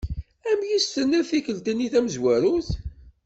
Amek 0.49 0.69
i 0.71 0.79
s-tenniḍ 0.81 1.25
tikkelt-nni 1.29 1.87
tamezwarut? 1.93 2.69